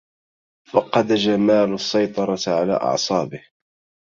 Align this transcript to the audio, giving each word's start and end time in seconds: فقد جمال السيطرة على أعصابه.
فقد 0.71 1.13
جمال 1.13 1.73
السيطرة 1.73 2.39
على 2.47 2.73
أعصابه. 2.73 3.43